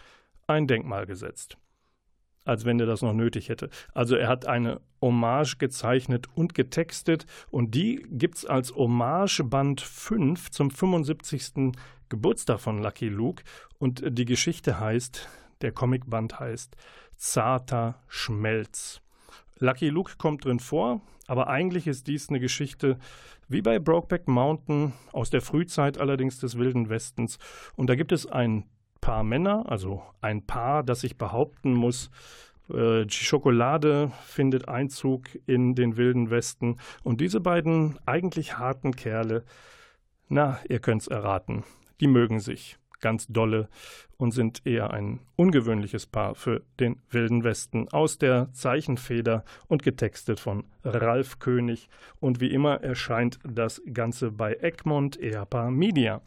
[0.46, 1.56] ein Denkmal gesetzt
[2.48, 3.68] als wenn er das noch nötig hätte.
[3.92, 9.82] Also er hat eine Hommage gezeichnet und getextet und die gibt es als Hommage Band
[9.82, 11.72] 5 zum 75.
[12.08, 13.44] Geburtstag von Lucky Luke
[13.78, 15.28] und die Geschichte heißt,
[15.60, 16.74] der Comicband heißt
[17.16, 19.02] Zarter Schmelz.
[19.58, 22.98] Lucky Luke kommt drin vor, aber eigentlich ist dies eine Geschichte
[23.48, 27.38] wie bei Brokeback Mountain aus der Frühzeit allerdings des Wilden Westens.
[27.76, 28.64] Und da gibt es ein
[29.00, 32.10] Paar Männer, also ein Paar, das sich behaupten muss,
[32.70, 36.76] äh, die Schokolade findet Einzug in den wilden Westen.
[37.02, 39.44] Und diese beiden eigentlich harten Kerle,
[40.28, 41.64] na, ihr könnt's erraten,
[42.00, 43.68] die mögen sich ganz dolle
[44.16, 50.40] und sind eher ein ungewöhnliches Paar für den Wilden Westen aus der Zeichenfeder und getextet
[50.40, 51.88] von Ralf König.
[52.18, 56.20] Und wie immer erscheint das Ganze bei Egmont Eapa Media.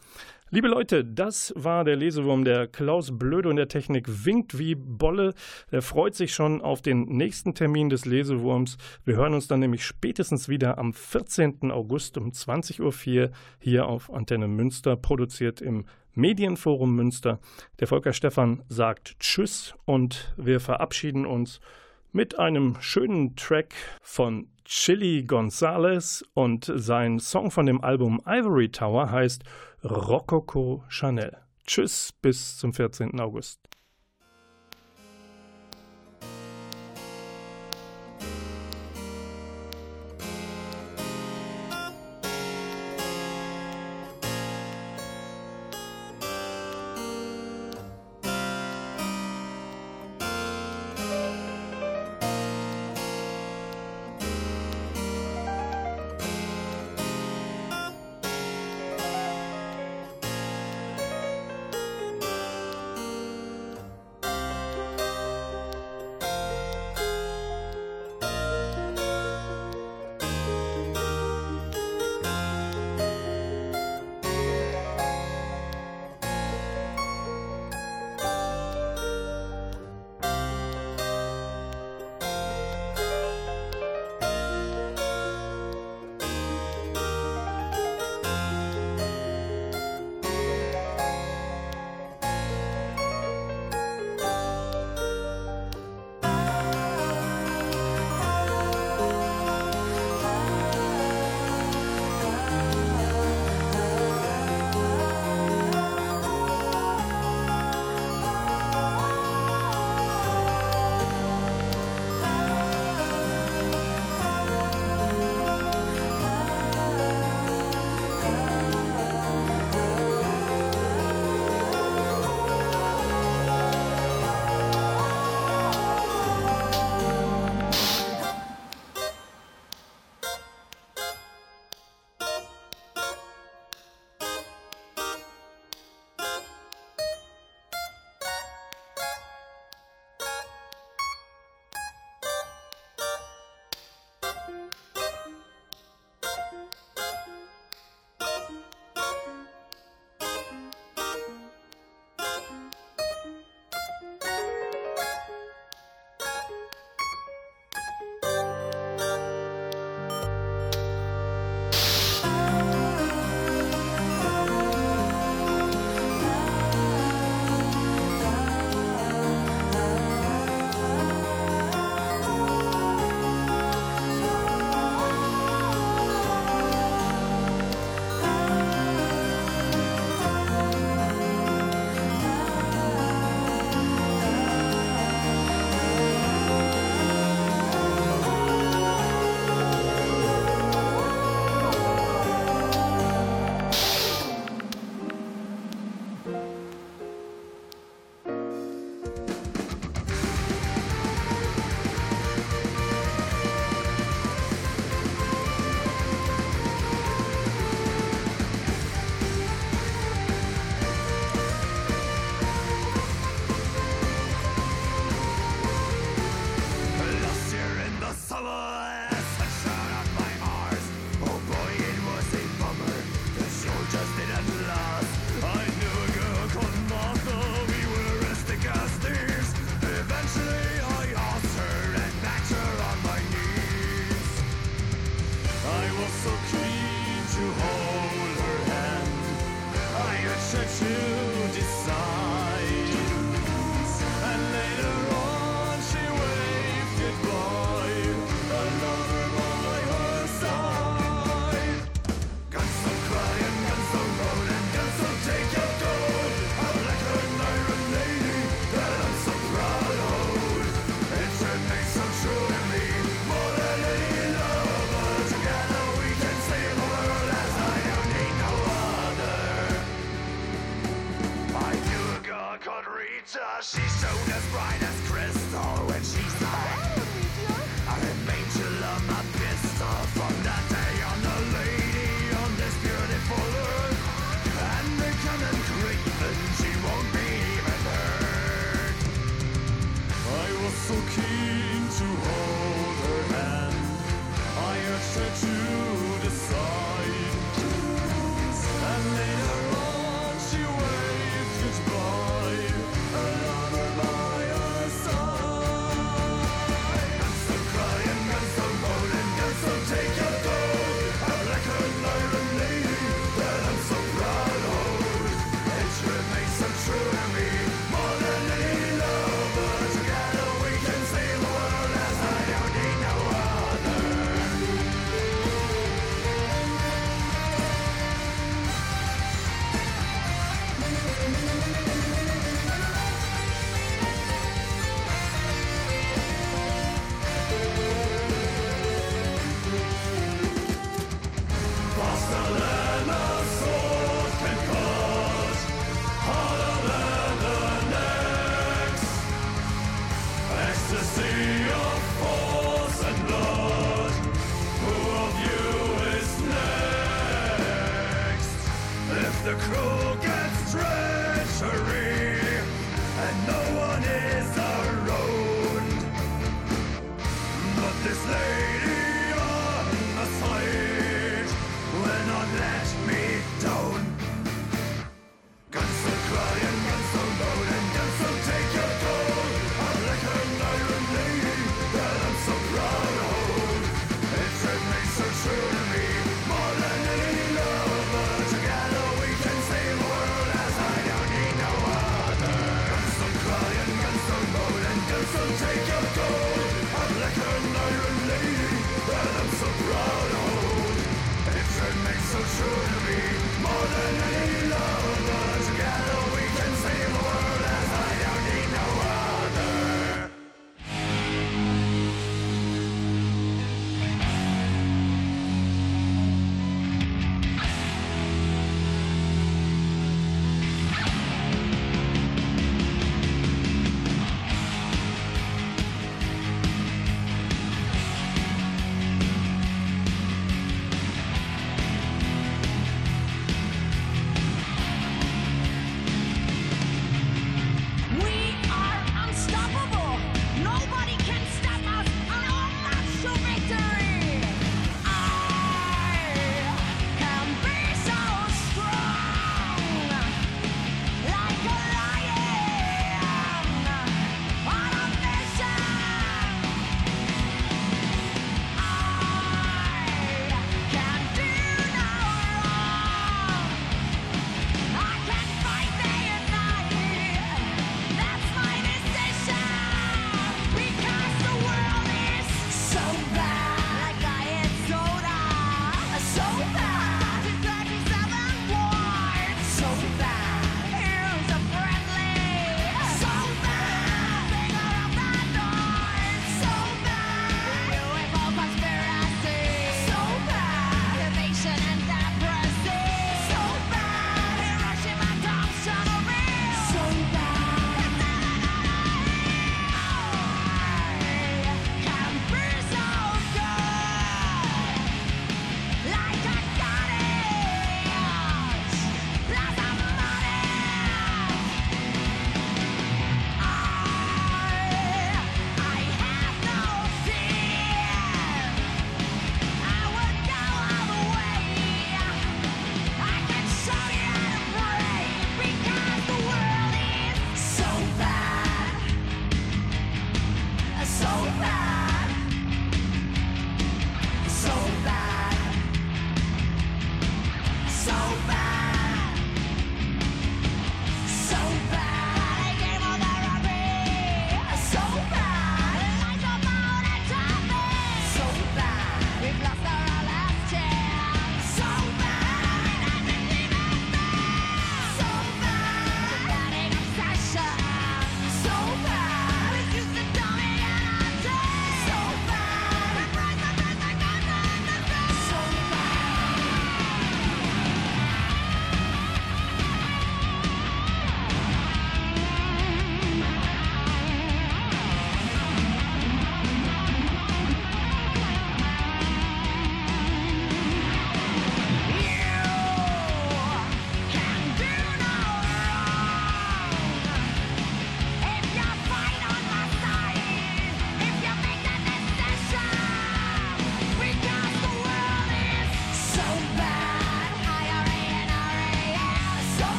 [0.54, 2.44] Liebe Leute, das war der Lesewurm.
[2.44, 5.34] Der Klaus Blöde und der Technik winkt wie Bolle.
[5.70, 8.78] Er freut sich schon auf den nächsten Termin des Lesewurms.
[9.06, 11.72] Wir hören uns dann nämlich spätestens wieder am 14.
[11.72, 15.86] August um 20.04 Uhr hier auf Antenne Münster, produziert im
[16.16, 17.40] Medienforum Münster.
[17.80, 21.62] Der Volker Stephan sagt Tschüss und wir verabschieden uns
[22.12, 29.12] mit einem schönen Track von Chili Gonzalez und sein Song von dem Album Ivory Tower
[29.12, 29.44] heißt
[29.84, 31.38] Rococo Chanel.
[31.66, 33.20] Tschüss, bis zum 14.
[33.20, 33.71] August.